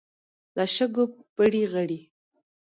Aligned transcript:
له 0.55 0.65
شګو 0.75 1.03
پړي 1.35 1.63
غړي. 1.73 1.99